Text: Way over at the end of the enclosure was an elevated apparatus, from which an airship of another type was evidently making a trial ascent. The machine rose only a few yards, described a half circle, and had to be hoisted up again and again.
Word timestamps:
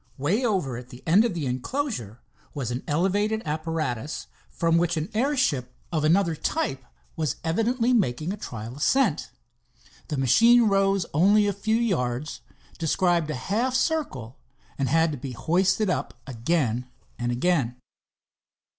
Way 0.17 0.43
over 0.43 0.77
at 0.77 0.89
the 0.89 1.03
end 1.05 1.25
of 1.25 1.35
the 1.35 1.45
enclosure 1.45 2.21
was 2.55 2.71
an 2.71 2.81
elevated 2.87 3.43
apparatus, 3.45 4.25
from 4.49 4.79
which 4.79 4.97
an 4.97 5.11
airship 5.13 5.75
of 5.91 6.03
another 6.03 6.33
type 6.35 6.83
was 7.15 7.35
evidently 7.43 7.93
making 7.93 8.33
a 8.33 8.35
trial 8.37 8.77
ascent. 8.77 9.29
The 10.07 10.17
machine 10.17 10.63
rose 10.63 11.05
only 11.13 11.45
a 11.45 11.53
few 11.53 11.75
yards, 11.75 12.41
described 12.79 13.29
a 13.29 13.35
half 13.35 13.75
circle, 13.75 14.39
and 14.75 14.89
had 14.89 15.11
to 15.11 15.19
be 15.19 15.33
hoisted 15.33 15.91
up 15.91 16.15
again 16.25 16.89
and 17.19 17.31
again. 17.31 17.75